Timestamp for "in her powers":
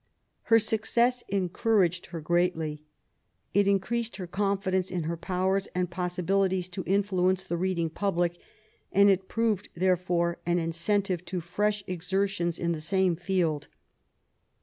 4.89-5.67